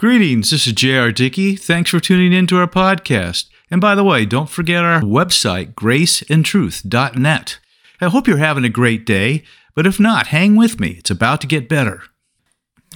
Greetings, 0.00 0.48
this 0.48 0.66
is 0.66 0.72
J.R. 0.72 1.12
Dickey. 1.12 1.56
Thanks 1.56 1.90
for 1.90 2.00
tuning 2.00 2.32
in 2.32 2.46
to 2.46 2.56
our 2.56 2.66
podcast. 2.66 3.50
And 3.70 3.82
by 3.82 3.94
the 3.94 4.02
way, 4.02 4.24
don't 4.24 4.48
forget 4.48 4.82
our 4.82 5.02
website, 5.02 5.74
graceandtruth.net. 5.74 7.58
I 8.00 8.08
hope 8.08 8.26
you're 8.26 8.38
having 8.38 8.64
a 8.64 8.70
great 8.70 9.04
day, 9.04 9.42
but 9.74 9.86
if 9.86 10.00
not, 10.00 10.28
hang 10.28 10.56
with 10.56 10.80
me. 10.80 10.92
It's 10.92 11.10
about 11.10 11.42
to 11.42 11.46
get 11.46 11.68
better. 11.68 12.04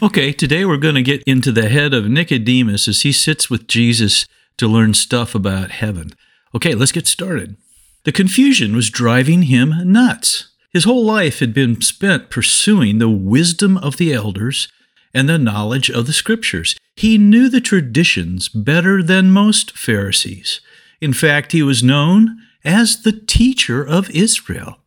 Okay, 0.02 0.32
today 0.32 0.64
we're 0.64 0.78
going 0.78 0.94
to 0.94 1.02
get 1.02 1.22
into 1.24 1.52
the 1.52 1.68
head 1.68 1.92
of 1.92 2.08
Nicodemus 2.08 2.88
as 2.88 3.02
he 3.02 3.12
sits 3.12 3.50
with 3.50 3.66
Jesus 3.66 4.26
to 4.56 4.66
learn 4.66 4.94
stuff 4.94 5.34
about 5.34 5.72
heaven. 5.72 6.14
Okay, 6.54 6.74
let's 6.74 6.90
get 6.90 7.06
started. 7.06 7.58
The 8.04 8.12
confusion 8.12 8.74
was 8.74 8.88
driving 8.88 9.42
him 9.42 9.74
nuts. 9.92 10.54
His 10.70 10.84
whole 10.84 11.04
life 11.04 11.40
had 11.40 11.52
been 11.52 11.82
spent 11.82 12.30
pursuing 12.30 12.96
the 12.96 13.10
wisdom 13.10 13.76
of 13.76 13.98
the 13.98 14.14
elders 14.14 14.68
and 15.14 15.28
the 15.28 15.38
knowledge 15.38 15.90
of 15.90 16.06
the 16.06 16.12
scriptures. 16.12 16.76
He 16.96 17.16
knew 17.16 17.48
the 17.48 17.60
traditions 17.60 18.48
better 18.48 19.02
than 19.02 19.30
most 19.30 19.76
Pharisees. 19.76 20.60
In 21.00 21.12
fact, 21.12 21.52
he 21.52 21.62
was 21.62 21.82
known 21.82 22.38
as 22.64 23.02
the 23.02 23.12
teacher 23.12 23.82
of 23.86 24.10
Israel. 24.10 24.78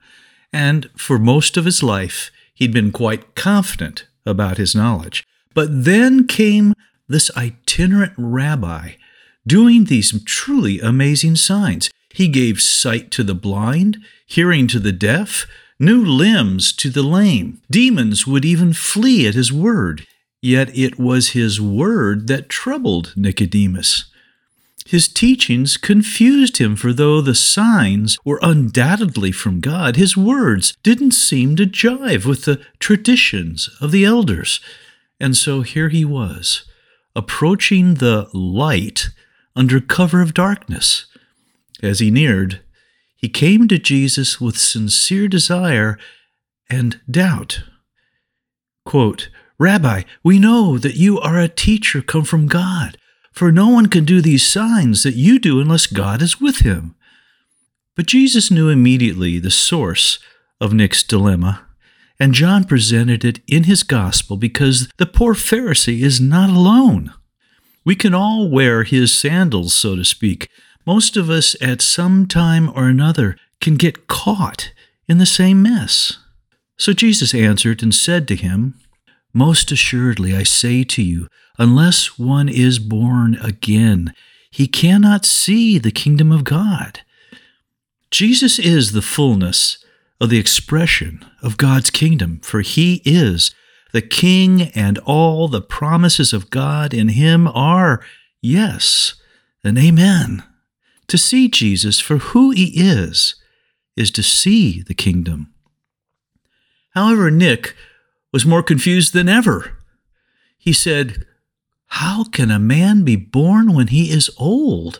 And 0.51 0.89
for 0.95 1.17
most 1.17 1.57
of 1.57 1.65
his 1.65 1.83
life, 1.83 2.31
he'd 2.53 2.73
been 2.73 2.91
quite 2.91 3.35
confident 3.35 4.07
about 4.25 4.57
his 4.57 4.75
knowledge. 4.75 5.23
But 5.53 5.85
then 5.85 6.27
came 6.27 6.73
this 7.07 7.31
itinerant 7.37 8.13
rabbi 8.17 8.93
doing 9.45 9.85
these 9.85 10.23
truly 10.23 10.79
amazing 10.79 11.35
signs. 11.35 11.89
He 12.13 12.27
gave 12.27 12.61
sight 12.61 13.11
to 13.11 13.23
the 13.23 13.35
blind, 13.35 13.97
hearing 14.25 14.67
to 14.67 14.79
the 14.79 14.91
deaf, 14.91 15.45
new 15.79 16.03
limbs 16.03 16.73
to 16.73 16.89
the 16.89 17.03
lame. 17.03 17.61
Demons 17.69 18.27
would 18.27 18.43
even 18.43 18.73
flee 18.73 19.27
at 19.27 19.35
his 19.35 19.53
word. 19.53 20.05
Yet 20.41 20.75
it 20.77 20.99
was 20.99 21.29
his 21.29 21.59
word 21.59 22.27
that 22.27 22.49
troubled 22.49 23.13
Nicodemus. 23.15 24.05
His 24.85 25.09
teachings 25.09 25.75
confused 25.75 26.59
him, 26.59 26.77
for 26.77 26.93
though 26.93 27.19
the 27.19 27.35
signs 27.35 28.17
were 28.23 28.39
undoubtedly 28.41 29.33
from 29.33 29.59
God, 29.59 29.97
his 29.97 30.15
words 30.15 30.77
didn't 30.81 31.11
seem 31.11 31.57
to 31.57 31.65
jive 31.65 32.25
with 32.25 32.45
the 32.45 32.61
traditions 32.79 33.69
of 33.81 33.91
the 33.91 34.05
elders. 34.05 34.61
And 35.19 35.35
so 35.35 35.61
here 35.61 35.89
he 35.89 36.05
was, 36.05 36.63
approaching 37.15 37.95
the 37.95 38.29
light 38.33 39.09
under 39.57 39.81
cover 39.81 40.21
of 40.21 40.33
darkness. 40.33 41.07
As 41.83 41.99
he 41.99 42.09
neared, 42.09 42.61
he 43.17 43.27
came 43.27 43.67
to 43.67 43.79
Jesus 43.79 44.39
with 44.39 44.57
sincere 44.57 45.27
desire 45.27 45.97
and 46.69 47.01
doubt. 47.09 47.63
Quote, 48.85 49.29
Rabbi, 49.59 50.03
we 50.23 50.37
know 50.37 50.77
that 50.77 50.95
you 50.95 51.19
are 51.19 51.39
a 51.39 51.47
teacher 51.47 52.01
come 52.01 52.23
from 52.23 52.47
God, 52.47 52.97
for 53.31 53.51
no 53.51 53.69
one 53.69 53.87
can 53.87 54.05
do 54.05 54.21
these 54.21 54.45
signs 54.45 55.03
that 55.03 55.15
you 55.15 55.39
do 55.39 55.59
unless 55.59 55.87
God 55.87 56.21
is 56.21 56.39
with 56.39 56.59
him. 56.59 56.95
But 57.95 58.05
Jesus 58.05 58.51
knew 58.51 58.69
immediately 58.69 59.39
the 59.39 59.49
source 59.49 60.19
of 60.61 60.73
Nick's 60.73 61.01
dilemma, 61.01 61.65
and 62.19 62.33
John 62.33 62.63
presented 62.63 63.25
it 63.25 63.39
in 63.47 63.63
his 63.63 63.81
gospel 63.81 64.37
because 64.37 64.89
the 64.97 65.05
poor 65.07 65.33
Pharisee 65.33 66.01
is 66.01 66.21
not 66.21 66.49
alone. 66.49 67.13
We 67.83 67.95
can 67.95 68.13
all 68.13 68.49
wear 68.49 68.83
his 68.83 69.13
sandals, 69.13 69.73
so 69.73 69.95
to 69.95 70.05
speak. 70.05 70.49
Most 70.85 71.17
of 71.17 71.29
us, 71.29 71.55
at 71.61 71.81
some 71.81 72.27
time 72.27 72.69
or 72.75 72.87
another, 72.87 73.37
can 73.59 73.75
get 73.75 74.07
caught 74.07 74.71
in 75.07 75.17
the 75.17 75.25
same 75.25 75.61
mess. 75.61 76.19
So 76.77 76.93
Jesus 76.93 77.33
answered 77.33 77.81
and 77.81 77.93
said 77.93 78.27
to 78.27 78.35
him, 78.35 78.75
most 79.37 79.71
assuredly, 79.71 80.35
I 80.35 80.43
say 80.43 80.83
to 80.83 81.03
you, 81.03 81.27
unless 81.59 82.17
one 82.17 82.49
is 82.49 82.79
born 82.79 83.35
again, 83.35 84.13
he 84.49 84.67
cannot 84.67 85.25
see 85.25 85.77
the 85.77 85.91
kingdom 85.91 86.31
of 86.31 86.43
God. 86.43 87.01
Jesus 88.09 88.57
is 88.57 88.91
the 88.91 89.01
fullness 89.01 89.83
of 90.19 90.29
the 90.29 90.39
expression 90.39 91.23
of 91.43 91.57
God's 91.57 91.91
kingdom, 91.91 92.39
for 92.41 92.61
he 92.61 93.01
is 93.05 93.53
the 93.93 94.01
King, 94.01 94.63
and 94.73 94.97
all 94.99 95.47
the 95.47 95.61
promises 95.61 96.33
of 96.33 96.49
God 96.49 96.93
in 96.93 97.09
him 97.09 97.47
are 97.47 98.03
yes 98.41 99.15
and 99.63 99.77
amen. 99.77 100.43
To 101.07 101.17
see 101.17 101.47
Jesus 101.47 101.99
for 101.99 102.17
who 102.17 102.51
he 102.51 102.71
is 102.75 103.35
is 103.95 104.11
to 104.11 104.23
see 104.23 104.81
the 104.81 104.93
kingdom. 104.93 105.53
However, 106.91 107.31
Nick 107.31 107.75
was 108.31 108.45
more 108.45 108.63
confused 108.63 109.13
than 109.13 109.29
ever. 109.29 109.77
He 110.57 110.73
said, 110.73 111.25
How 111.87 112.25
can 112.25 112.51
a 112.51 112.59
man 112.59 113.03
be 113.03 113.15
born 113.15 113.73
when 113.73 113.87
he 113.87 114.11
is 114.11 114.29
old? 114.37 114.99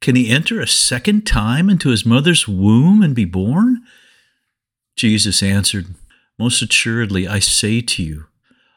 Can 0.00 0.16
he 0.16 0.30
enter 0.30 0.60
a 0.60 0.66
second 0.66 1.26
time 1.26 1.70
into 1.70 1.90
his 1.90 2.04
mother's 2.06 2.46
womb 2.48 3.02
and 3.02 3.14
be 3.14 3.24
born? 3.24 3.82
Jesus 4.96 5.42
answered, 5.42 5.86
Most 6.38 6.62
assuredly, 6.62 7.26
I 7.26 7.38
say 7.38 7.80
to 7.80 8.02
you, 8.02 8.26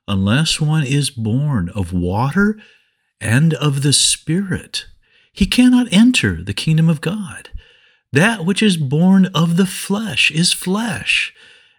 unless 0.07 0.61
one 0.61 0.83
is 0.83 1.09
born 1.09 1.69
of 1.69 1.93
water 1.93 2.59
and 3.19 3.53
of 3.55 3.81
the 3.81 3.93
Spirit, 3.93 4.85
he 5.31 5.45
cannot 5.45 5.91
enter 5.91 6.41
the 6.43 6.53
kingdom 6.53 6.89
of 6.89 7.01
God. 7.01 7.49
That 8.11 8.45
which 8.45 8.63
is 8.63 8.77
born 8.77 9.25
of 9.33 9.57
the 9.57 9.65
flesh 9.65 10.31
is 10.31 10.53
flesh 10.53 11.33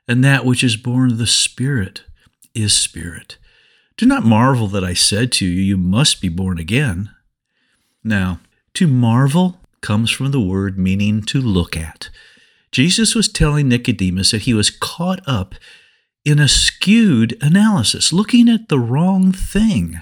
and 0.08 0.24
that 0.24 0.44
which 0.44 0.62
is 0.62 0.76
born 0.76 1.12
of 1.12 1.18
the 1.18 1.26
Spirit 1.26 2.04
is 2.54 2.72
spirit. 2.72 3.36
Do 3.96 4.06
not 4.06 4.24
marvel 4.24 4.66
that 4.68 4.84
I 4.84 4.94
said 4.94 5.32
to 5.32 5.46
you, 5.46 5.60
You 5.60 5.76
must 5.76 6.20
be 6.20 6.28
born 6.28 6.58
again. 6.58 7.10
Now, 8.04 8.40
to 8.74 8.86
marvel 8.86 9.60
comes 9.80 10.10
from 10.10 10.30
the 10.30 10.40
word 10.40 10.78
meaning 10.78 11.22
to 11.22 11.40
look 11.40 11.76
at. 11.76 12.10
Jesus 12.72 13.14
was 13.14 13.28
telling 13.28 13.68
Nicodemus 13.68 14.32
that 14.32 14.42
he 14.42 14.54
was 14.54 14.70
caught 14.70 15.20
up 15.26 15.54
in 16.24 16.38
a 16.38 16.48
skewed 16.48 17.36
analysis, 17.40 18.12
looking 18.12 18.48
at 18.48 18.68
the 18.68 18.80
wrong 18.80 19.32
thing. 19.32 20.00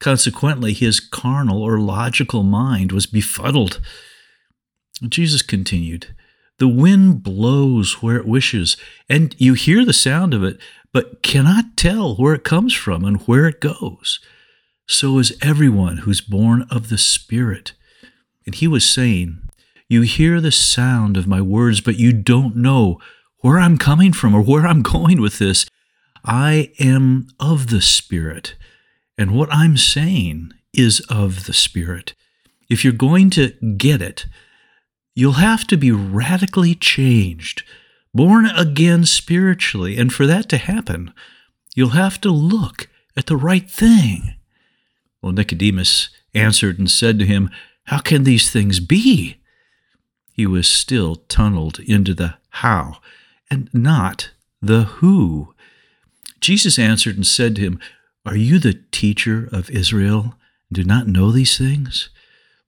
Consequently, 0.00 0.72
his 0.72 1.00
carnal 1.00 1.62
or 1.62 1.78
logical 1.78 2.42
mind 2.42 2.92
was 2.92 3.06
befuddled. 3.06 3.80
Jesus 5.08 5.42
continued, 5.42 6.14
the 6.64 6.68
wind 6.68 7.22
blows 7.22 8.00
where 8.00 8.16
it 8.16 8.26
wishes, 8.26 8.78
and 9.06 9.36
you 9.36 9.52
hear 9.52 9.84
the 9.84 9.92
sound 9.92 10.32
of 10.32 10.42
it, 10.42 10.58
but 10.94 11.22
cannot 11.22 11.76
tell 11.76 12.16
where 12.16 12.32
it 12.32 12.42
comes 12.42 12.72
from 12.72 13.04
and 13.04 13.20
where 13.28 13.46
it 13.46 13.60
goes. 13.60 14.18
So 14.88 15.18
is 15.18 15.36
everyone 15.42 15.98
who's 15.98 16.22
born 16.22 16.66
of 16.70 16.88
the 16.88 16.96
Spirit. 16.96 17.74
And 18.46 18.54
he 18.54 18.66
was 18.66 18.88
saying, 18.88 19.42
You 19.90 20.00
hear 20.00 20.40
the 20.40 20.50
sound 20.50 21.18
of 21.18 21.26
my 21.26 21.42
words, 21.42 21.82
but 21.82 21.98
you 21.98 22.14
don't 22.14 22.56
know 22.56 22.98
where 23.40 23.58
I'm 23.58 23.76
coming 23.76 24.14
from 24.14 24.34
or 24.34 24.40
where 24.40 24.66
I'm 24.66 24.80
going 24.80 25.20
with 25.20 25.38
this. 25.38 25.66
I 26.24 26.72
am 26.80 27.26
of 27.38 27.68
the 27.68 27.82
Spirit, 27.82 28.54
and 29.18 29.32
what 29.32 29.52
I'm 29.52 29.76
saying 29.76 30.52
is 30.72 31.00
of 31.10 31.44
the 31.44 31.52
Spirit. 31.52 32.14
If 32.70 32.84
you're 32.84 32.94
going 32.94 33.28
to 33.32 33.50
get 33.76 34.00
it, 34.00 34.24
You'll 35.14 35.32
have 35.32 35.66
to 35.68 35.76
be 35.76 35.92
radically 35.92 36.74
changed, 36.74 37.62
born 38.12 38.46
again 38.46 39.04
spiritually. 39.06 39.96
And 39.96 40.12
for 40.12 40.26
that 40.26 40.48
to 40.48 40.56
happen, 40.56 41.12
you'll 41.74 41.90
have 41.90 42.20
to 42.22 42.30
look 42.30 42.88
at 43.16 43.26
the 43.26 43.36
right 43.36 43.70
thing. 43.70 44.34
Well, 45.22 45.32
Nicodemus 45.32 46.10
answered 46.34 46.78
and 46.78 46.90
said 46.90 47.18
to 47.18 47.26
him, 47.26 47.50
How 47.84 47.98
can 47.98 48.24
these 48.24 48.50
things 48.50 48.80
be? 48.80 49.36
He 50.32 50.46
was 50.46 50.68
still 50.68 51.16
tunneled 51.16 51.78
into 51.78 52.12
the 52.12 52.34
how 52.50 52.98
and 53.50 53.70
not 53.72 54.30
the 54.60 54.82
who. 54.84 55.54
Jesus 56.40 56.78
answered 56.78 57.16
and 57.16 57.26
said 57.26 57.54
to 57.56 57.62
him, 57.62 57.78
Are 58.26 58.36
you 58.36 58.58
the 58.58 58.82
teacher 58.90 59.48
of 59.52 59.70
Israel 59.70 60.34
and 60.68 60.74
do 60.74 60.84
not 60.84 61.06
know 61.06 61.30
these 61.30 61.56
things? 61.56 62.10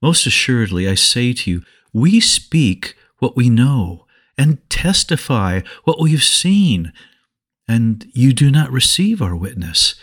Most 0.01 0.27
assuredly, 0.27 0.87
I 0.87 0.95
say 0.95 1.33
to 1.33 1.51
you, 1.51 1.63
we 1.93 2.19
speak 2.19 2.95
what 3.19 3.35
we 3.35 3.49
know 3.49 4.05
and 4.37 4.67
testify 4.69 5.61
what 5.83 5.99
we 5.99 6.11
have 6.11 6.23
seen, 6.23 6.93
and 7.67 8.05
you 8.13 8.33
do 8.33 8.51
not 8.51 8.71
receive 8.71 9.21
our 9.21 9.35
witness. 9.35 9.95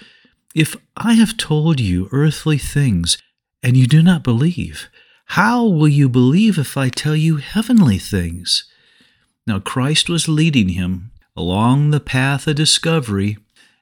If 0.54 0.76
I 0.96 1.14
have 1.14 1.36
told 1.36 1.80
you 1.80 2.08
earthly 2.12 2.58
things 2.58 3.18
and 3.62 3.76
you 3.76 3.86
do 3.86 4.02
not 4.02 4.22
believe, 4.24 4.88
how 5.26 5.64
will 5.64 5.88
you 5.88 6.08
believe 6.08 6.58
if 6.58 6.76
I 6.76 6.88
tell 6.88 7.16
you 7.16 7.36
heavenly 7.36 7.98
things? 7.98 8.64
Now, 9.46 9.58
Christ 9.58 10.08
was 10.08 10.28
leading 10.28 10.70
him 10.70 11.12
along 11.36 11.90
the 11.90 12.00
path 12.00 12.46
of 12.46 12.56
discovery, 12.56 13.38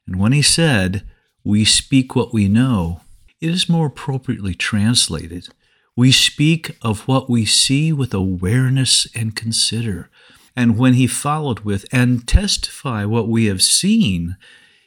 and 0.06 0.18
when 0.18 0.32
he 0.32 0.42
said, 0.42 1.02
We 1.44 1.64
speak 1.64 2.14
what 2.14 2.32
we 2.32 2.48
know, 2.48 3.00
it 3.40 3.50
is 3.50 3.68
more 3.68 3.86
appropriately 3.86 4.54
translated, 4.54 5.48
we 5.96 6.12
speak 6.12 6.76
of 6.82 7.06
what 7.08 7.28
we 7.28 7.44
see 7.44 7.92
with 7.92 8.14
awareness 8.14 9.06
and 9.14 9.36
consider. 9.36 10.10
And 10.56 10.78
when 10.78 10.94
he 10.94 11.06
followed 11.06 11.60
with, 11.60 11.86
and 11.92 12.26
testify 12.26 13.04
what 13.04 13.28
we 13.28 13.46
have 13.46 13.62
seen, 13.62 14.36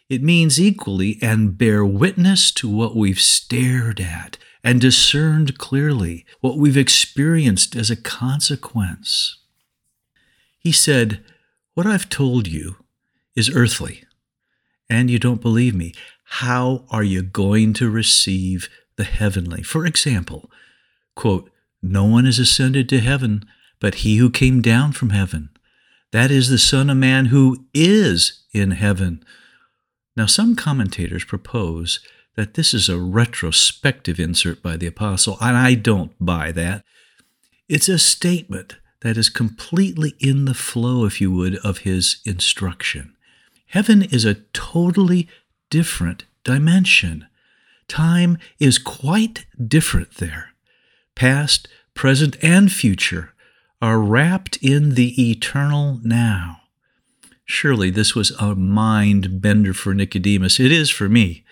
It 0.07 0.21
means 0.21 0.61
equally 0.61 1.17
and 1.21 1.57
bear 1.57 1.83
witness 1.83 2.51
to 2.53 2.69
what 2.69 2.95
we've 2.95 3.19
stared 3.19 3.99
at 3.99 4.37
and 4.63 4.79
discerned 4.79 5.57
clearly, 5.57 6.25
what 6.41 6.57
we've 6.57 6.77
experienced 6.77 7.75
as 7.75 7.89
a 7.89 7.95
consequence. 7.95 9.37
He 10.59 10.71
said, 10.71 11.23
What 11.73 11.87
I've 11.87 12.09
told 12.09 12.47
you 12.47 12.75
is 13.35 13.49
earthly, 13.53 14.03
and 14.89 15.09
you 15.09 15.17
don't 15.17 15.41
believe 15.41 15.73
me. 15.75 15.93
How 16.25 16.85
are 16.89 17.03
you 17.03 17.21
going 17.23 17.73
to 17.73 17.89
receive 17.89 18.69
the 18.97 19.03
heavenly? 19.03 19.63
For 19.63 19.85
example, 19.85 20.51
quote, 21.15 21.49
No 21.81 22.05
one 22.05 22.25
has 22.25 22.39
ascended 22.39 22.87
to 22.89 22.99
heaven 22.99 23.45
but 23.79 23.95
he 23.95 24.17
who 24.17 24.29
came 24.29 24.61
down 24.61 24.91
from 24.91 25.11
heaven. 25.11 25.49
That 26.11 26.31
is 26.31 26.49
the 26.49 26.57
Son 26.57 26.89
of 26.89 26.97
Man 26.97 27.25
who 27.25 27.65
is 27.73 28.43
in 28.53 28.71
heaven. 28.71 29.23
Now, 30.15 30.25
some 30.25 30.55
commentators 30.55 31.25
propose 31.25 31.99
that 32.35 32.53
this 32.53 32.73
is 32.73 32.89
a 32.89 32.97
retrospective 32.97 34.19
insert 34.19 34.61
by 34.61 34.77
the 34.77 34.87
apostle, 34.87 35.37
and 35.41 35.57
I 35.57 35.73
don't 35.73 36.13
buy 36.19 36.51
that. 36.53 36.83
It's 37.67 37.89
a 37.89 37.99
statement 37.99 38.77
that 39.01 39.17
is 39.17 39.29
completely 39.29 40.15
in 40.19 40.45
the 40.45 40.53
flow, 40.53 41.05
if 41.05 41.19
you 41.19 41.31
would, 41.31 41.57
of 41.57 41.79
his 41.79 42.21
instruction. 42.25 43.15
Heaven 43.67 44.03
is 44.03 44.25
a 44.25 44.41
totally 44.53 45.27
different 45.69 46.25
dimension. 46.43 47.27
Time 47.87 48.37
is 48.59 48.77
quite 48.77 49.45
different 49.67 50.15
there. 50.15 50.54
Past, 51.15 51.67
present, 51.93 52.37
and 52.41 52.71
future 52.71 53.33
are 53.81 53.99
wrapped 53.99 54.57
in 54.57 54.95
the 54.95 55.31
eternal 55.31 55.99
now. 56.03 56.61
Surely 57.45 57.89
this 57.89 58.15
was 58.15 58.31
a 58.31 58.55
mind 58.55 59.41
bender 59.41 59.73
for 59.73 59.93
Nicodemus. 59.93 60.59
It 60.59 60.71
is 60.71 60.89
for 60.89 61.07
me. 61.07 61.43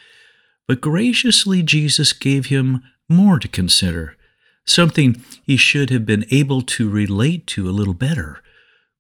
But 0.68 0.82
graciously, 0.82 1.62
Jesus 1.62 2.14
gave 2.14 2.48
him 2.48 2.84
more 3.08 3.38
to 3.40 3.48
consider, 3.48 4.16
something 4.66 5.22
he 5.44 5.58
should 5.58 5.90
have 5.90 6.06
been 6.06 6.26
able 6.32 6.62
to 6.62 6.90
relate 6.90 7.46
to 7.48 7.70
a 7.70 7.72
little 7.72 7.94
better. 7.94 8.42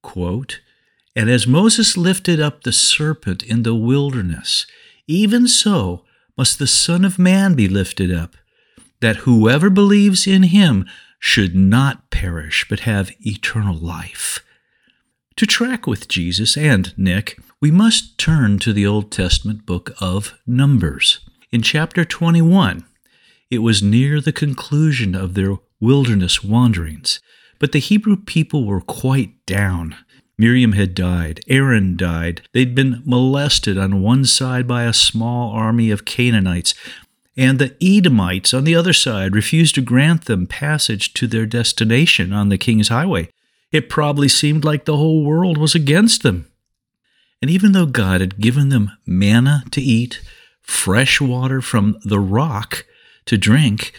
Quote, 0.02 0.60
and 1.16 1.30
as 1.30 1.48
Moses 1.48 1.96
lifted 1.96 2.40
up 2.40 2.64
the 2.64 2.72
serpent 2.72 3.44
in 3.44 3.64
the 3.64 3.76
wilderness, 3.76 4.66
even 5.08 5.48
so 5.48 6.04
must 6.38 6.60
the 6.60 6.68
Son 6.68 7.06
of 7.06 7.20
Man 7.20 7.54
be 7.54 7.68
lifted 7.68 8.14
up, 8.14 8.36
that 9.04 9.18
whoever 9.18 9.70
believes 9.70 10.26
in 10.26 10.44
him 10.44 10.86
should 11.20 11.54
not 11.54 12.10
perish 12.10 12.66
but 12.70 12.80
have 12.82 13.12
eternal 13.20 13.76
life. 13.76 14.40
To 15.36 15.46
track 15.46 15.86
with 15.86 16.08
Jesus 16.08 16.56
and 16.56 16.98
Nick, 16.98 17.38
we 17.60 17.70
must 17.70 18.18
turn 18.18 18.60
to 18.60 18.72
the 18.72 18.86
Old 18.88 19.12
Testament 19.12 19.66
book 19.66 19.92
of 20.00 20.40
Numbers. 20.48 21.20
In 21.52 21.62
chapter 21.62 22.06
21, 22.06 22.86
it 23.52 23.58
was 23.58 23.84
near 23.84 24.22
the 24.22 24.32
conclusion 24.32 25.16
of 25.16 25.34
their 25.34 25.58
wilderness 25.82 26.42
wanderings, 26.42 27.20
but 27.60 27.74
the 27.74 27.80
Hebrew 27.80 28.16
people 28.16 28.66
were 28.66 28.80
quite 28.80 29.46
down. 29.46 29.98
Miriam 30.38 30.72
had 30.72 30.96
died, 30.96 31.42
Aaron 31.48 31.98
died, 31.98 32.42
they'd 32.54 32.74
been 32.74 33.04
molested 33.06 33.78
on 33.78 34.02
one 34.02 34.24
side 34.26 34.68
by 34.68 34.84
a 34.84 34.94
small 34.94 35.52
army 35.52 35.92
of 35.92 36.06
Canaanites, 36.06 36.74
and 37.36 37.58
the 37.58 37.76
Edomites 37.82 38.54
on 38.54 38.64
the 38.64 38.76
other 38.76 38.94
side 38.94 39.36
refused 39.36 39.76
to 39.76 39.82
grant 39.82 40.26
them 40.26 40.46
passage 40.46 41.14
to 41.14 41.28
their 41.28 41.46
destination 41.46 42.32
on 42.32 42.50
the 42.50 42.58
king's 42.58 42.90
highway. 42.90 43.30
It 43.72 43.90
probably 43.90 44.28
seemed 44.28 44.64
like 44.64 44.86
the 44.86 44.98
whole 44.98 45.24
world 45.24 45.58
was 45.58 45.74
against 45.74 46.22
them. 46.22 46.48
And 47.42 47.50
even 47.50 47.72
though 47.72 47.88
God 47.88 48.22
had 48.22 48.40
given 48.40 48.70
them 48.70 48.92
manna 49.06 49.64
to 49.72 49.82
eat, 49.82 50.22
fresh 50.62 51.20
water 51.20 51.60
from 51.60 51.98
the 52.06 52.20
rock 52.20 52.86
to 53.26 53.38
drink, 53.38 53.94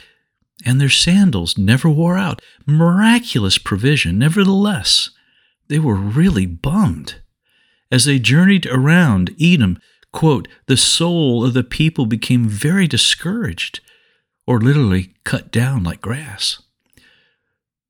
and 0.64 0.80
their 0.80 0.88
sandals 0.88 1.58
never 1.58 1.90
wore 1.90 2.16
out, 2.16 2.40
miraculous 2.66 3.58
provision, 3.58 4.18
nevertheless, 4.18 5.10
they 5.68 5.78
were 5.78 5.94
really 5.94 6.46
bummed. 6.46 7.16
As 7.90 8.04
they 8.04 8.18
journeyed 8.18 8.66
around 8.66 9.34
Edom, 9.40 9.78
quote, 10.14 10.48
the 10.66 10.76
soul 10.76 11.44
of 11.44 11.52
the 11.52 11.64
people 11.64 12.06
became 12.06 12.48
very 12.48 12.86
discouraged, 12.86 13.80
or 14.46 14.60
literally 14.60 15.12
cut 15.24 15.50
down 15.50 15.82
like 15.82 16.00
grass. 16.00 16.62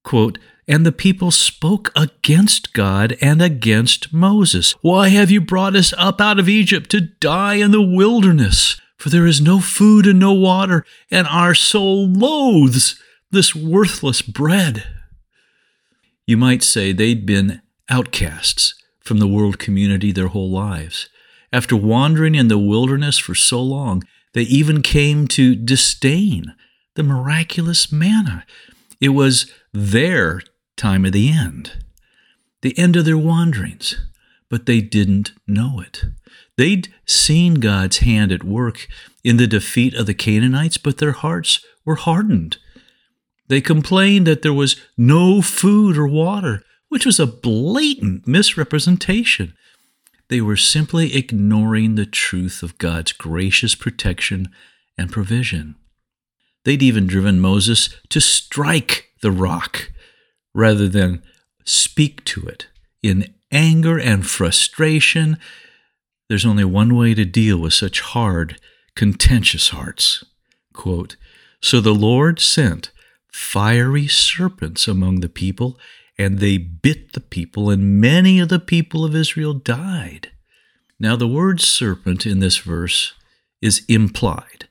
Quote, 0.03 0.39
and 0.67 0.87
the 0.87 0.93
people 0.93 1.31
spoke 1.31 1.93
against 1.95 2.73
God 2.73 3.17
and 3.21 3.43
against 3.43 4.13
Moses. 4.13 4.75
Why 4.81 5.09
have 5.09 5.31
you 5.31 5.43
brought 5.43 5.77
us 5.77 5.93
up 5.99 6.21
out 6.21 6.39
of 6.39 6.49
Egypt 6.49 6.91
to 6.91 7.03
die 7.03 7.57
in 7.57 7.71
the 7.71 7.83
wilderness? 7.83 8.81
For 8.97 9.11
there 9.11 9.27
is 9.27 9.43
no 9.43 9.61
food 9.61 10.07
and 10.07 10.19
no 10.19 10.33
water, 10.33 10.87
and 11.11 11.27
our 11.27 11.55
soul 11.55 12.09
loathes 12.09 12.99
this 13.31 13.55
worthless 13.55 14.23
bread. 14.23 14.85
You 16.27 16.39
might 16.39 16.63
say 16.63 16.93
they'd 16.93 17.27
been 17.27 17.61
outcasts 17.91 18.75
from 19.01 19.19
the 19.19 19.29
world 19.29 19.59
community 19.59 20.11
their 20.11 20.29
whole 20.29 20.51
lives. 20.51 21.11
After 21.55 21.77
wandering 21.77 22.35
in 22.35 22.49
the 22.49 22.59
wilderness 22.59 23.17
for 23.17 23.37
so 23.37 23.63
long, 23.63 24.03
they 24.33 24.43
even 24.43 24.83
came 24.83 25.29
to 25.29 25.55
disdain 25.55 26.53
the 26.97 27.05
miraculous 27.05 27.93
manna. 27.93 28.45
It 29.01 29.11
was 29.11 29.49
their 29.73 30.41
time 30.77 31.05
of 31.05 31.13
the 31.13 31.31
end, 31.31 31.85
the 32.63 32.77
end 32.77 32.97
of 32.97 33.05
their 33.05 33.17
wanderings, 33.17 33.95
but 34.51 34.67
they 34.67 34.81
didn't 34.81 35.31
know 35.47 35.79
it. 35.79 36.03
They'd 36.57 36.93
seen 37.07 37.55
God's 37.55 37.99
hand 37.99 38.33
at 38.33 38.43
work 38.43 38.89
in 39.23 39.37
the 39.37 39.47
defeat 39.47 39.95
of 39.95 40.07
the 40.07 40.15
Canaanites, 40.15 40.77
but 40.77 40.99
their 40.99 41.13
hearts 41.13 41.65
were 41.85 41.95
hardened. 41.95 42.57
They 43.47 43.61
complained 43.61 44.27
that 44.27 44.43
there 44.43 44.53
was 44.53 44.75
no 44.99 45.41
food 45.41 45.97
or 45.97 46.09
water, 46.09 46.65
which 46.89 47.07
was 47.07 47.21
a 47.21 47.29
blatant 47.29 48.27
misrepresentation. 48.27 49.55
They 50.29 50.41
were 50.41 50.57
simply 50.57 51.15
ignoring 51.15 51.95
the 51.95 52.07
truth 52.07 52.63
of 52.63 52.79
God's 52.79 53.13
gracious 53.13 53.75
protection 53.75 54.49
and 54.97 55.13
provision. 55.13 55.77
They'd 56.65 56.83
even 56.83 57.07
driven 57.07 57.41
Moses 57.41 57.91
to 58.09 58.21
strike 58.21 59.11
the 59.21 59.31
rock 59.31 59.93
rather 60.55 60.89
than 60.89 61.23
speak 61.65 62.25
to 62.25 62.47
it. 62.47 62.69
In 63.03 63.35
anger 63.53 63.99
and 63.99 64.27
frustration, 64.27 65.39
there's 66.29 66.47
only 66.47 66.65
one 66.65 66.97
way 66.97 67.15
to 67.15 67.25
deal 67.25 67.59
with 67.59 67.75
such 67.75 68.01
hard, 68.01 68.59
contentious 68.97 69.69
hearts. 69.69 70.25
Quote, 70.73 71.17
so 71.61 71.81
the 71.81 71.95
Lord 71.95 72.41
sent 72.41 72.91
fiery 73.31 74.07
serpents 74.07 74.89
among 74.89 75.21
the 75.21 75.29
people 75.29 75.79
and 76.19 76.39
they 76.39 76.59
bit 76.59 77.13
the 77.13 77.21
people, 77.21 77.71
and 77.71 78.01
many 78.01 78.39
of 78.39 78.49
the 78.49 78.59
people 78.59 79.05
of 79.05 79.15
Israel 79.15 79.55
died. 79.55 80.31
Now, 80.99 81.17
the 81.17 81.29
word 81.29 81.61
serpent 81.61 82.25
in 82.25 82.41
this 82.41 82.59
verse 82.59 83.15
is 83.61 83.85
implied. 83.89 84.69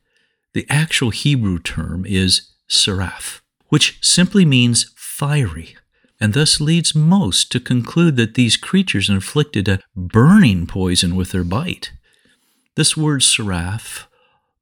The 0.53 0.65
actual 0.69 1.09
Hebrew 1.09 1.59
term 1.59 2.05
is 2.05 2.49
seraph, 2.67 3.41
which 3.69 3.97
simply 4.01 4.45
means 4.45 4.93
fiery, 4.95 5.75
and 6.19 6.33
thus 6.33 6.61
leads 6.61 6.95
most 6.95 7.51
to 7.51 7.59
conclude 7.59 8.15
that 8.15 8.35
these 8.35 8.55
creatures 8.55 9.09
inflicted 9.09 9.67
a 9.67 9.79
burning 9.95 10.65
poison 10.65 11.15
with 11.15 11.31
their 11.31 11.43
bite. 11.43 11.91
This 12.75 12.95
word 12.95 13.21
seraph, 13.21 14.07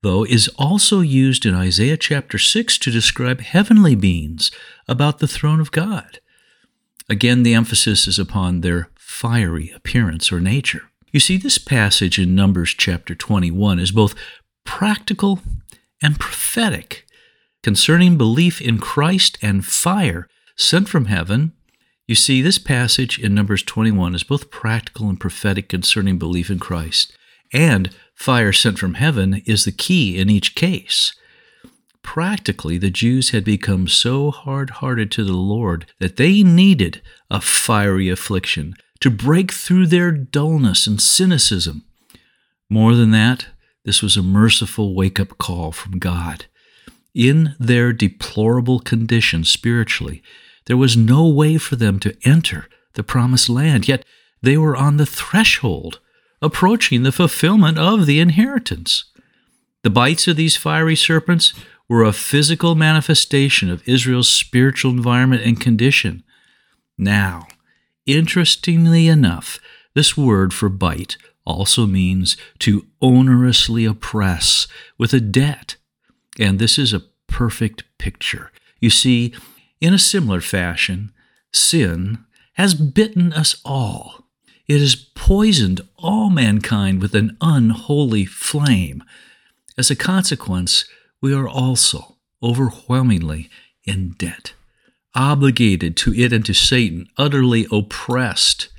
though, 0.01 0.23
is 0.25 0.49
also 0.57 1.01
used 1.01 1.45
in 1.45 1.53
Isaiah 1.53 1.97
chapter 1.97 2.37
6 2.37 2.77
to 2.79 2.91
describe 2.91 3.41
heavenly 3.41 3.95
beings 3.95 4.49
about 4.87 5.19
the 5.19 5.27
throne 5.27 5.59
of 5.59 5.71
God. 5.71 6.19
Again, 7.11 7.43
the 7.43 7.53
emphasis 7.53 8.07
is 8.07 8.17
upon 8.17 8.61
their 8.61 8.87
fiery 8.95 9.69
appearance 9.75 10.31
or 10.31 10.39
nature. 10.39 10.83
You 11.11 11.19
see, 11.19 11.35
this 11.35 11.57
passage 11.57 12.17
in 12.17 12.35
Numbers 12.35 12.69
chapter 12.69 13.13
21 13.13 13.79
is 13.79 13.91
both 13.91 14.15
practical 14.63 15.41
and 16.01 16.17
prophetic 16.17 17.05
concerning 17.63 18.17
belief 18.17 18.61
in 18.61 18.77
Christ 18.77 19.37
and 19.41 19.65
fire 19.65 20.29
sent 20.55 20.87
from 20.87 21.07
heaven. 21.07 21.51
You 22.07 22.15
see, 22.15 22.41
this 22.41 22.57
passage 22.57 23.19
in 23.19 23.35
Numbers 23.35 23.63
21 23.63 24.15
is 24.15 24.23
both 24.23 24.49
practical 24.49 25.09
and 25.09 25.19
prophetic 25.19 25.67
concerning 25.67 26.17
belief 26.17 26.49
in 26.49 26.59
Christ, 26.59 27.11
and 27.51 27.93
fire 28.15 28.53
sent 28.53 28.79
from 28.79 28.93
heaven 28.93 29.41
is 29.45 29.65
the 29.65 29.73
key 29.73 30.17
in 30.17 30.29
each 30.29 30.55
case. 30.55 31.13
Practically, 32.03 32.77
the 32.77 32.89
Jews 32.89 33.29
had 33.29 33.43
become 33.43 33.87
so 33.87 34.31
hard 34.31 34.69
hearted 34.69 35.11
to 35.11 35.23
the 35.23 35.33
Lord 35.33 35.85
that 35.99 36.17
they 36.17 36.43
needed 36.43 37.01
a 37.29 37.39
fiery 37.39 38.09
affliction 38.09 38.75
to 38.99 39.09
break 39.09 39.51
through 39.51 39.87
their 39.87 40.11
dullness 40.11 40.87
and 40.87 41.01
cynicism. 41.01 41.83
More 42.69 42.95
than 42.95 43.11
that, 43.11 43.47
this 43.83 44.01
was 44.01 44.17
a 44.17 44.23
merciful 44.23 44.93
wake 44.93 45.19
up 45.19 45.37
call 45.37 45.71
from 45.71 45.99
God. 45.99 46.45
In 47.13 47.55
their 47.59 47.91
deplorable 47.91 48.79
condition 48.79 49.43
spiritually, 49.43 50.21
there 50.65 50.77
was 50.77 50.95
no 50.95 51.27
way 51.27 51.57
for 51.57 51.75
them 51.75 51.99
to 51.99 52.15
enter 52.23 52.67
the 52.93 53.03
promised 53.03 53.49
land, 53.49 53.87
yet 53.87 54.05
they 54.41 54.57
were 54.57 54.75
on 54.75 54.97
the 54.97 55.05
threshold 55.05 55.99
approaching 56.41 57.03
the 57.03 57.11
fulfillment 57.11 57.77
of 57.77 58.05
the 58.05 58.19
inheritance. 58.19 59.05
The 59.83 59.89
bites 59.89 60.27
of 60.27 60.35
these 60.35 60.57
fiery 60.57 60.95
serpents 60.95 61.53
were 61.91 62.05
a 62.05 62.13
physical 62.13 62.73
manifestation 62.73 63.69
of 63.69 63.85
Israel's 63.85 64.29
spiritual 64.29 64.91
environment 64.91 65.41
and 65.43 65.59
condition. 65.59 66.23
Now, 66.97 67.47
interestingly 68.05 69.09
enough, 69.09 69.59
this 69.93 70.15
word 70.15 70.53
for 70.53 70.69
bite 70.69 71.17
also 71.45 71.85
means 71.85 72.37
to 72.59 72.87
onerously 73.01 73.85
oppress 73.89 74.69
with 74.97 75.13
a 75.13 75.19
debt. 75.19 75.75
And 76.39 76.59
this 76.59 76.79
is 76.79 76.93
a 76.93 77.03
perfect 77.27 77.83
picture. 77.97 78.53
You 78.79 78.89
see, 78.89 79.33
in 79.81 79.93
a 79.93 79.99
similar 79.99 80.39
fashion, 80.39 81.11
sin 81.51 82.19
has 82.53 82.73
bitten 82.73 83.33
us 83.33 83.59
all. 83.65 84.29
It 84.65 84.79
has 84.79 84.95
poisoned 84.95 85.81
all 85.97 86.29
mankind 86.29 87.01
with 87.01 87.15
an 87.15 87.35
unholy 87.41 88.23
flame. 88.23 89.03
As 89.77 89.91
a 89.91 89.95
consequence, 89.97 90.85
we 91.21 91.33
are 91.33 91.47
also 91.47 92.17
overwhelmingly 92.41 93.49
in 93.85 94.11
debt, 94.17 94.53
obligated 95.13 95.95
to 95.97 96.13
it 96.13 96.33
and 96.33 96.45
to 96.45 96.53
Satan, 96.53 97.07
utterly 97.17 97.67
oppressed. 97.71 98.69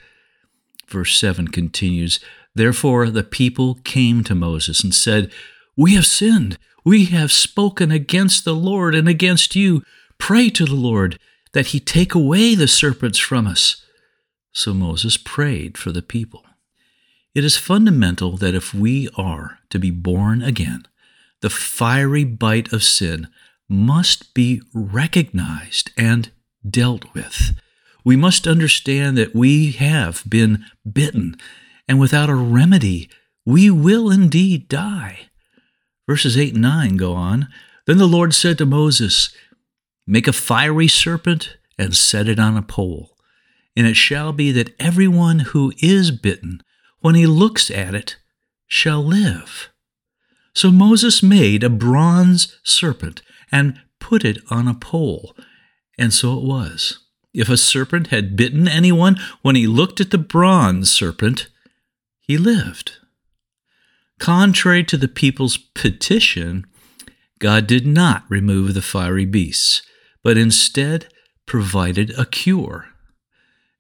Verse 0.89 1.17
7 1.19 1.49
continues 1.49 2.21
Therefore 2.55 3.09
the 3.09 3.23
people 3.23 3.79
came 3.85 4.23
to 4.25 4.35
Moses 4.35 4.83
and 4.85 4.95
said, 4.95 5.33
We 5.77 5.95
have 5.95 6.07
sinned. 6.07 6.59
We 6.85 7.07
have 7.07 7.33
spoken 7.33 7.91
against 7.91 8.45
the 8.45 8.55
Lord 8.55 8.95
and 8.95 9.09
against 9.09 9.55
you. 9.55 9.83
Pray 10.19 10.51
to 10.51 10.65
the 10.65 10.75
Lord 10.75 11.19
that 11.53 11.69
he 11.69 11.81
take 11.81 12.15
away 12.15 12.55
the 12.55 12.69
serpents 12.69 13.19
from 13.19 13.47
us. 13.47 13.85
So 14.53 14.75
Moses 14.75 15.17
prayed 15.17 15.79
for 15.79 15.93
the 15.93 16.03
people. 16.03 16.45
It 17.35 17.45
is 17.45 17.57
fundamental 17.57 18.37
that 18.37 18.55
if 18.55 18.75
we 18.75 19.09
are 19.17 19.59
to 19.71 19.79
be 19.79 19.91
born 19.91 20.43
again, 20.43 20.85
the 21.43 21.51
fiery 21.51 22.25
bite 22.25 22.73
of 22.73 22.83
sin 22.83 23.29
must 23.69 24.35
be 24.35 24.63
recognized 24.75 25.91
and 25.97 26.31
dealt 26.69 27.13
with. 27.15 27.53
We 28.05 28.17
must 28.17 28.47
understand 28.47 29.17
that 29.19 29.35
we 29.35 29.73
have 29.73 30.25
been 30.29 30.65
bitten 30.91 31.37
and 31.89 32.01
without 32.01 32.31
a 32.31 32.35
remedy, 32.35 33.11
we 33.45 33.71
will 33.71 34.11
indeed 34.11 34.69
die. 34.69 35.29
Verses 36.09 36.37
8 36.37 36.55
and 36.55 36.63
9 36.63 36.97
go 36.97 37.15
on. 37.15 37.49
Then 37.87 37.99
the 37.99 38.07
Lord 38.07 38.35
said 38.35 38.59
to 38.59 38.67
Moses, 38.67 39.35
Make 40.07 40.29
a 40.29 40.33
fiery 40.33 40.89
serpent 40.89 41.57
and 41.79 41.97
set 41.97 42.29
it 42.29 42.39
on 42.39 42.57
a 42.57 42.63
pole. 42.63 43.17
And 43.77 43.87
it 43.87 43.97
shall 43.97 44.33
be 44.33 44.53
that 44.53 44.75
everyone 44.79 45.41
who 45.41 45.73
is 45.79 46.11
bitten, 46.11 46.63
when 47.01 47.15
he 47.15 47.27
looks 47.27 47.71
at 47.71 47.95
it, 47.95 48.17
shall 48.67 49.03
live. 49.03 49.72
So 50.55 50.71
Moses 50.71 51.23
made 51.23 51.65
a 51.65 51.71
bronze 51.71 52.59
serpent 52.63 53.23
and 53.51 53.81
put 53.99 54.25
it 54.25 54.39
on 54.51 54.69
a 54.69 54.75
pole. 54.75 55.35
And 55.99 56.13
so 56.13 56.37
it 56.39 56.45
was. 56.45 56.99
If 57.35 57.49
a 57.49 57.57
serpent 57.57 58.09
had 58.09 58.37
bitten 58.37 58.69
anyone, 58.69 59.17
when 59.41 59.57
he 59.57 59.67
looked 59.67 60.01
at 60.01 60.11
the 60.11 60.19
bronze 60.19 60.91
serpent, 60.93 61.49
he 62.21 62.37
lived. 62.37 62.99
Contrary 64.19 64.85
to 64.85 64.97
the 64.97 65.09
people's 65.09 65.57
petition, 65.57 66.67
God 67.39 67.67
did 67.67 67.87
not 67.87 68.25
remove 68.29 68.75
the 68.75 68.83
fiery 68.83 69.25
beasts, 69.25 69.83
but 70.23 70.37
instead 70.37 71.09
provided 71.47 72.17
a 72.19 72.27
cure. 72.27 72.89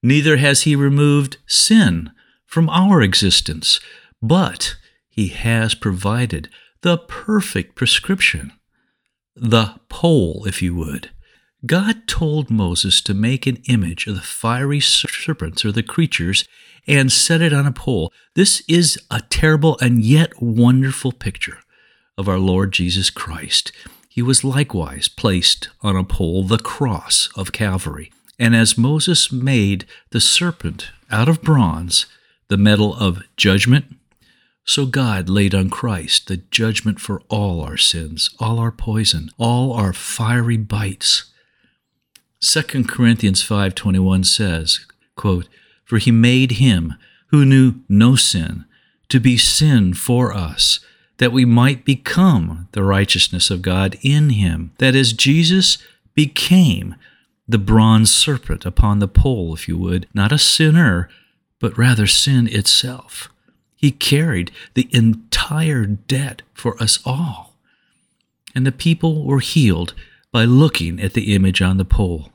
Neither 0.02 0.38
has 0.38 0.62
he 0.62 0.74
removed 0.74 1.36
sin 1.46 2.10
from 2.46 2.68
our 2.70 3.02
existence, 3.02 3.78
but 4.20 4.76
he 5.12 5.28
has 5.28 5.74
provided 5.74 6.48
the 6.80 6.96
perfect 6.96 7.76
prescription, 7.76 8.50
the 9.36 9.78
pole, 9.90 10.44
if 10.46 10.62
you 10.62 10.74
would. 10.74 11.10
God 11.66 12.08
told 12.08 12.50
Moses 12.50 13.02
to 13.02 13.14
make 13.14 13.46
an 13.46 13.62
image 13.68 14.06
of 14.06 14.14
the 14.14 14.22
fiery 14.22 14.80
serpents 14.80 15.64
or 15.64 15.70
the 15.70 15.82
creatures 15.82 16.48
and 16.88 17.12
set 17.12 17.42
it 17.42 17.52
on 17.52 17.66
a 17.66 17.72
pole. 17.72 18.10
This 18.34 18.62
is 18.66 18.98
a 19.10 19.20
terrible 19.20 19.78
and 19.80 20.02
yet 20.02 20.32
wonderful 20.40 21.12
picture 21.12 21.58
of 22.16 22.26
our 22.26 22.38
Lord 22.38 22.72
Jesus 22.72 23.10
Christ. 23.10 23.70
He 24.08 24.22
was 24.22 24.42
likewise 24.42 25.08
placed 25.08 25.68
on 25.82 25.94
a 25.94 26.04
pole, 26.04 26.42
the 26.42 26.58
cross 26.58 27.28
of 27.36 27.52
Calvary. 27.52 28.10
And 28.38 28.56
as 28.56 28.78
Moses 28.78 29.30
made 29.30 29.84
the 30.10 30.20
serpent 30.20 30.90
out 31.10 31.28
of 31.28 31.42
bronze, 31.42 32.06
the 32.48 32.56
metal 32.56 32.96
of 32.96 33.22
judgment, 33.36 33.94
so 34.64 34.86
God 34.86 35.28
laid 35.28 35.54
on 35.54 35.70
Christ 35.70 36.28
the 36.28 36.36
judgment 36.36 37.00
for 37.00 37.22
all 37.28 37.60
our 37.60 37.76
sins, 37.76 38.30
all 38.38 38.58
our 38.58 38.72
poison, 38.72 39.30
all 39.38 39.72
our 39.72 39.92
fiery 39.92 40.56
bites. 40.56 41.30
2 42.40 42.84
Corinthians 42.88 43.42
5:21 43.42 44.24
says, 44.26 44.86
quote, 45.16 45.48
for 45.84 45.98
he 45.98 46.10
made 46.10 46.52
him 46.52 46.94
who 47.28 47.44
knew 47.44 47.74
no 47.88 48.16
sin 48.16 48.64
to 49.08 49.20
be 49.20 49.36
sin 49.36 49.94
for 49.94 50.32
us, 50.32 50.80
that 51.18 51.32
we 51.32 51.44
might 51.44 51.84
become 51.84 52.68
the 52.72 52.82
righteousness 52.82 53.50
of 53.50 53.62
God 53.62 53.98
in 54.02 54.30
him. 54.30 54.72
That 54.78 54.94
is, 54.94 55.12
Jesus 55.12 55.78
became 56.14 56.94
the 57.46 57.58
bronze 57.58 58.10
serpent 58.10 58.64
upon 58.64 58.98
the 58.98 59.08
pole, 59.08 59.52
if 59.54 59.68
you 59.68 59.76
would, 59.76 60.08
not 60.14 60.32
a 60.32 60.38
sinner, 60.38 61.08
but 61.60 61.76
rather 61.76 62.06
sin 62.06 62.48
itself. 62.48 63.28
He 63.82 63.90
carried 63.90 64.52
the 64.74 64.88
entire 64.92 65.84
debt 65.84 66.42
for 66.54 66.80
us 66.80 67.00
all. 67.04 67.56
And 68.54 68.64
the 68.64 68.70
people 68.70 69.24
were 69.24 69.40
healed 69.40 69.92
by 70.30 70.44
looking 70.44 71.00
at 71.00 71.14
the 71.14 71.34
image 71.34 71.60
on 71.60 71.78
the 71.78 71.84
pole. 71.84 72.30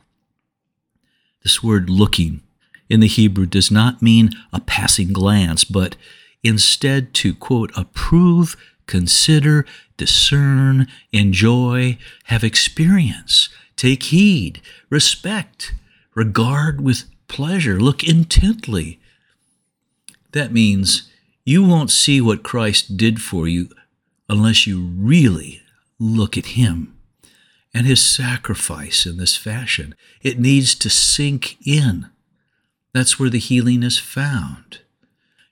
This 1.43 1.63
word 1.63 1.89
looking 1.89 2.41
in 2.89 2.99
the 2.99 3.07
Hebrew 3.07 3.45
does 3.45 3.71
not 3.71 4.01
mean 4.01 4.31
a 4.51 4.59
passing 4.59 5.13
glance, 5.13 5.63
but 5.63 5.95
instead 6.43 7.13
to 7.15 7.33
quote, 7.33 7.71
approve, 7.77 8.57
consider, 8.85 9.65
discern, 9.95 10.87
enjoy, 11.13 11.97
have 12.25 12.43
experience, 12.43 13.47
take 13.77 14.03
heed, 14.03 14.61
respect, 14.89 15.73
regard 16.13 16.81
with 16.81 17.05
pleasure, 17.29 17.79
look 17.79 18.03
intently. 18.03 18.99
That 20.33 20.51
means 20.51 21.09
you 21.47 21.63
won't 21.63 21.89
see 21.89 22.19
what 22.19 22.43
Christ 22.43 22.97
did 22.97 23.21
for 23.21 23.47
you 23.47 23.69
unless 24.27 24.67
you 24.67 24.81
really 24.81 25.61
look 25.97 26.37
at 26.37 26.57
Him 26.57 26.99
and 27.73 27.87
His 27.87 28.01
sacrifice 28.01 29.05
in 29.05 29.15
this 29.15 29.37
fashion. 29.37 29.95
It 30.21 30.39
needs 30.39 30.75
to 30.75 30.89
sink 30.89 31.55
in. 31.65 32.09
That's 32.93 33.17
where 33.17 33.29
the 33.29 33.39
healing 33.39 33.81
is 33.81 33.97
found. 33.97 34.79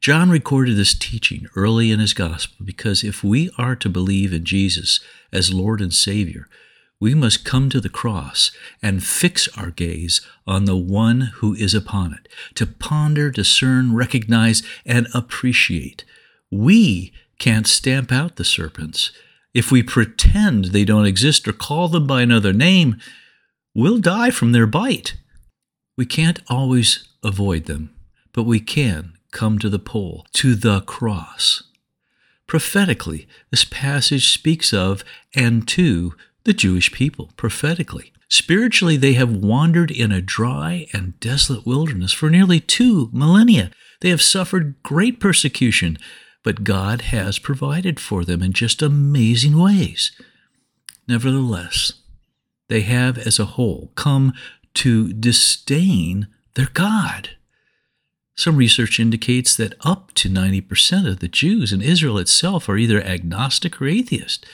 John 0.02 0.30
recorded 0.30 0.76
this 0.76 0.94
teaching 0.94 1.48
early 1.56 1.92
in 1.92 2.02
his 2.02 2.14
gospel 2.14 2.66
because 2.66 3.02
if 3.02 3.24
we 3.24 3.50
are 3.58 3.78
to 3.78 3.88
believe 3.88 4.34
in 4.34 4.44
Jesus 4.44 5.00
as 5.32 5.54
Lord 5.54 5.80
and 5.80 5.94
Savior, 5.94 6.50
we 7.00 7.14
must 7.14 7.46
come 7.46 7.70
to 7.70 7.82
the 7.82 7.90
cross 7.90 8.52
and 8.82 9.04
fix 9.04 9.48
our 9.58 9.70
gaze 9.70 10.22
on 10.48 10.66
the 10.66 10.78
one 10.78 11.32
who 11.36 11.54
is 11.54 11.74
upon 11.74 12.14
it, 12.14 12.28
to 12.56 12.66
ponder, 12.66 13.30
discern, 13.30 13.94
recognize, 13.94 14.64
and 14.86 15.08
appreciate. 15.14 16.06
We 16.50 17.14
can't 17.38 17.68
stamp 17.68 18.12
out 18.12 18.38
the 18.38 18.46
serpents. 18.46 19.12
If 19.54 19.72
we 19.72 19.84
pretend 19.84 20.66
they 20.66 20.86
don't 20.86 21.06
exist 21.06 21.48
or 21.48 21.54
call 21.54 21.88
them 21.88 22.08
by 22.08 22.22
another 22.22 22.54
name, 22.54 22.98
we'll 23.74 24.00
die 24.00 24.32
from 24.32 24.52
their 24.52 24.68
bite. 24.68 25.16
We 25.98 26.06
can't 26.06 26.42
always 26.50 27.08
avoid 27.24 27.66
them, 27.66 27.94
but 28.34 28.44
we 28.44 28.60
can 28.60 29.14
come 29.32 29.60
to 29.60 29.70
the 29.70 29.80
pole, 29.80 30.26
to 30.34 30.56
the 30.56 30.82
cross. 30.82 31.64
Prophetically, 32.48 33.28
this 33.50 33.66
passage 33.66 34.32
speaks 34.32 34.74
of 34.74 35.04
and 35.34 35.68
to 35.70 36.14
the 36.46 36.54
Jewish 36.54 36.92
people, 36.92 37.32
prophetically. 37.36 38.14
Spiritually, 38.30 38.98
they 38.98 39.14
have 39.14 39.32
wandered 39.32 39.92
in 39.92 40.12
a 40.12 40.22
dry 40.22 40.88
and 40.94 41.20
desolate 41.20 41.66
wilderness 41.66 42.12
for 42.12 42.30
nearly 42.30 42.60
two 42.60 43.10
millennia. 43.12 43.72
They 44.02 44.10
have 44.10 44.22
suffered 44.22 44.82
great 44.84 45.20
persecution, 45.20 45.98
but 46.44 46.64
God 46.64 47.02
has 47.02 47.40
provided 47.40 48.00
for 48.00 48.24
them 48.24 48.42
in 48.42 48.54
just 48.54 48.82
amazing 48.82 49.58
ways. 49.58 50.12
Nevertheless, 51.08 51.94
they 52.68 52.82
have 52.82 53.18
as 53.18 53.40
a 53.40 53.46
whole 53.46 53.92
come 53.96 54.34
to 54.76 55.14
disdain 55.14 56.28
their 56.56 56.70
God. 56.74 57.32
Some 58.36 58.58
research 58.58 59.00
indicates 59.00 59.56
that 59.56 59.76
up 59.82 60.14
to 60.16 60.30
90% 60.30 61.08
of 61.08 61.20
the 61.20 61.28
Jews 61.28 61.72
in 61.72 61.82
Israel 61.82 62.18
itself 62.18 62.68
are 62.68 62.78
either 62.78 63.02
agnostic 63.02 63.82
or 63.82 63.88
atheist. 63.88 64.46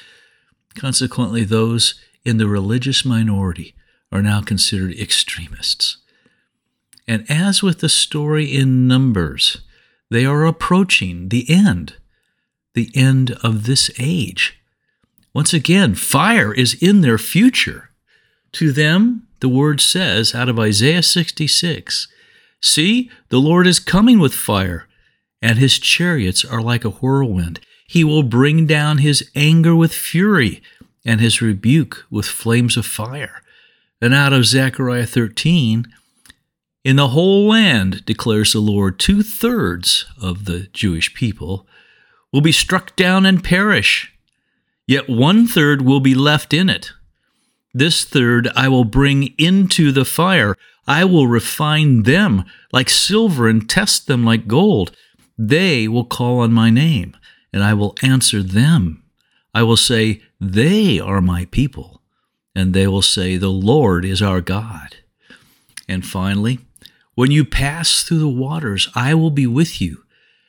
Consequently, 0.75 1.43
those 1.43 1.95
in 2.23 2.37
the 2.37 2.47
religious 2.47 3.03
minority 3.03 3.73
are 4.11 4.21
now 4.21 4.41
considered 4.41 4.93
extremists. 4.97 5.97
And 7.07 7.29
as 7.29 7.63
with 7.63 7.79
the 7.79 7.89
story 7.89 8.45
in 8.45 8.87
Numbers, 8.87 9.61
They 10.09 10.25
are 10.25 10.45
approaching 10.45 11.29
the 11.29 11.49
end, 11.49 11.95
the 12.73 12.91
end 12.93 13.31
of 13.43 13.65
this 13.65 13.89
age. 13.97 14.59
Once 15.33 15.53
again, 15.53 15.95
fire 15.95 16.53
is 16.53 16.73
in 16.83 16.99
their 16.99 17.17
future. 17.17 17.91
To 18.53 18.73
them, 18.73 19.27
the 19.39 19.47
word 19.47 19.79
says 19.79 20.35
out 20.35 20.49
of 20.49 20.59
Isaiah 20.59 21.01
66 21.01 22.09
See, 22.61 23.09
the 23.29 23.39
Lord 23.39 23.65
is 23.65 23.79
coming 23.79 24.19
with 24.19 24.33
fire, 24.33 24.87
and 25.41 25.57
his 25.57 25.79
chariots 25.79 26.43
are 26.43 26.61
like 26.61 26.83
a 26.83 26.89
whirlwind. 26.89 27.61
He 27.91 28.05
will 28.05 28.23
bring 28.23 28.67
down 28.67 28.99
his 28.99 29.29
anger 29.35 29.75
with 29.75 29.93
fury, 29.93 30.63
and 31.03 31.19
his 31.19 31.41
rebuke 31.41 32.05
with 32.09 32.25
flames 32.25 32.77
of 32.77 32.85
fire. 32.85 33.41
And 34.01 34.13
out 34.13 34.31
of 34.31 34.45
Zechariah 34.45 35.05
13, 35.05 35.93
in 36.85 36.95
the 36.95 37.09
whole 37.09 37.49
land, 37.49 38.05
declares 38.05 38.53
the 38.53 38.61
Lord, 38.61 38.97
two 38.97 39.23
thirds 39.23 40.05
of 40.21 40.45
the 40.45 40.69
Jewish 40.71 41.13
people 41.13 41.67
will 42.31 42.39
be 42.39 42.53
struck 42.53 42.95
down 42.95 43.25
and 43.25 43.43
perish, 43.43 44.13
yet 44.87 45.09
one 45.09 45.45
third 45.45 45.81
will 45.81 45.99
be 45.99 46.15
left 46.15 46.53
in 46.53 46.69
it. 46.69 46.93
This 47.73 48.05
third 48.05 48.47
I 48.55 48.69
will 48.69 48.85
bring 48.85 49.33
into 49.37 49.91
the 49.91 50.05
fire. 50.05 50.55
I 50.87 51.03
will 51.03 51.27
refine 51.27 52.03
them 52.03 52.45
like 52.71 52.89
silver 52.89 53.49
and 53.49 53.69
test 53.69 54.07
them 54.07 54.23
like 54.23 54.47
gold. 54.47 54.95
They 55.37 55.89
will 55.89 56.05
call 56.05 56.39
on 56.39 56.53
my 56.53 56.69
name, 56.69 57.17
and 57.53 57.63
I 57.63 57.73
will 57.73 57.95
answer 58.01 58.41
them. 58.41 59.03
I 59.53 59.63
will 59.63 59.77
say, 59.77 60.21
They 60.39 60.99
are 60.99 61.21
my 61.21 61.45
people, 61.45 62.01
and 62.55 62.73
they 62.73 62.87
will 62.87 63.01
say, 63.01 63.37
The 63.37 63.49
Lord 63.49 64.05
is 64.05 64.21
our 64.21 64.41
God. 64.41 64.97
And 65.87 66.05
finally, 66.05 66.59
when 67.15 67.31
you 67.31 67.43
pass 67.43 68.03
through 68.03 68.19
the 68.19 68.29
waters, 68.29 68.89
I 68.95 69.13
will 69.13 69.31
be 69.31 69.47
with 69.47 69.81
you, 69.81 70.03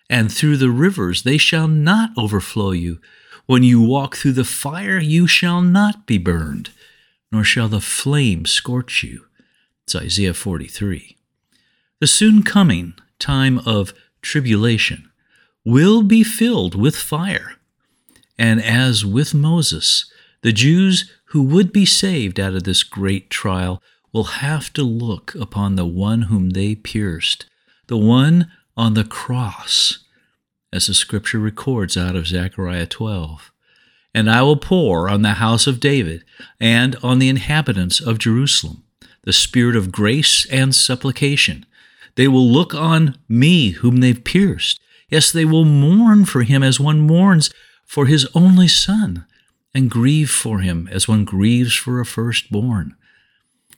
and 0.09 0.33
through 0.33 0.59
the 0.59 0.71
rivers, 0.71 1.23
they 1.23 1.39
shall 1.39 1.69
not 1.69 2.11
overflow 2.17 2.71
you. 2.71 3.01
When 3.47 3.63
you 3.63 3.83
walk 3.83 4.17
through 4.17 4.33
the 4.33 4.45
fire, 4.45 4.99
you 4.99 5.27
shall 5.27 5.61
not 5.61 6.07
be 6.07 6.19
burned, 6.19 6.71
nor 7.33 7.43
shall 7.43 7.69
the 7.69 7.81
flame 7.81 8.47
scorch 8.47 9.03
you. 9.03 9.27
It's 9.85 9.97
Isaiah 9.97 10.35
43. 10.35 11.17
The 11.99 12.07
soon 12.07 12.43
coming 12.43 12.95
time 13.19 13.59
of 13.67 13.93
tribulation 14.23 15.11
will 15.65 16.03
be 16.03 16.23
filled 16.23 16.75
with 16.75 16.97
fire. 16.97 17.57
And 18.39 18.63
as 18.63 19.05
with 19.05 19.35
Moses, 19.35 20.11
the 20.43 20.53
Jews 20.53 21.11
who 21.27 21.43
would 21.43 21.73
be 21.73 21.87
saved 21.87 22.41
out 22.41 22.55
of 22.55 22.65
this 22.65 22.83
great 22.83 23.31
trial 23.31 23.83
will 24.13 24.25
have 24.25 24.73
to 24.75 24.83
look 24.83 25.35
upon 25.35 25.77
the 25.77 25.87
one 25.87 26.23
whom 26.23 26.51
they 26.51 26.75
pierced, 26.75 27.47
the 27.87 27.97
one 27.97 28.51
on 28.77 28.95
the 28.95 29.05
cross, 29.05 30.01
as 30.73 30.87
the 30.87 30.95
scripture 30.95 31.39
records 31.39 31.97
out 31.97 32.17
of 32.17 32.27
Zechariah 32.27 32.87
12. 32.87 33.53
And 34.15 34.31
I 34.31 34.43
will 34.43 34.57
pour 34.57 35.09
on 35.09 35.23
the 35.23 35.35
house 35.35 35.67
of 35.67 35.81
David 35.81 36.25
and 36.61 36.97
on 37.03 37.19
the 37.19 37.29
inhabitants 37.29 38.01
of 38.01 38.19
Jerusalem 38.19 38.85
the 39.25 39.33
spirit 39.33 39.77
of 39.77 39.93
grace 39.93 40.47
and 40.47 40.75
supplication. 40.75 41.65
They 42.17 42.29
will 42.29 42.47
look 42.47 42.75
on 42.75 43.19
me 43.29 43.71
whom 43.71 43.99
they've 43.99 44.23
pierced. 44.23 44.81
Yes, 45.13 45.31
they 45.31 45.45
will 45.45 45.65
mourn 45.65 46.25
for 46.25 46.43
him 46.43 46.65
as 46.65 46.81
one 46.81 47.01
mourns 47.01 47.51
for 47.85 48.07
his 48.07 48.27
only 48.35 48.67
son, 48.67 49.27
and 49.73 49.89
grieve 49.89 50.31
for 50.31 50.59
him 50.59 50.89
as 50.91 51.07
one 51.07 51.25
grieves 51.25 51.75
for 51.77 52.01
a 52.01 52.05
firstborn 52.05 52.97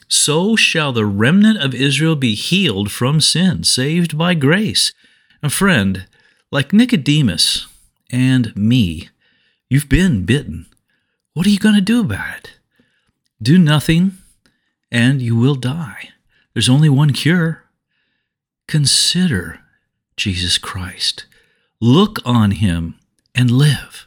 so 0.09 0.55
shall 0.57 0.93
the 0.93 1.07
remnant 1.07 1.59
of 1.59 1.75
Israel 1.75 2.17
be 2.17 2.35
healed 2.35 2.91
from 2.91 3.21
sin, 3.21 3.65
saved 3.65 4.17
by 4.17 4.35
grace. 4.35 4.93
A 5.43 5.51
friend, 5.51 6.07
like 6.51 6.73
Nicodemus 6.73 7.67
and 8.11 8.55
me, 8.57 9.11
you've 9.69 9.89
been 9.89 10.25
bitten. 10.25 10.67
What 11.33 11.47
are 11.47 11.51
you 11.51 11.59
going 11.59 11.75
to 11.75 11.81
do 11.81 12.01
about 12.01 12.39
it? 12.39 12.59
Do 13.43 13.59
nothing, 13.59 14.13
and 14.91 15.21
you 15.21 15.37
will 15.37 15.57
die. 15.57 16.11
There's 16.53 16.69
only 16.69 16.89
one 16.89 17.13
cure. 17.13 17.65
Consider 18.69 19.61
Jesus 20.17 20.59
Christ. 20.59 21.27
Look 21.81 22.19
on 22.25 22.53
him 22.53 22.99
and 23.35 23.51
live. 23.51 24.07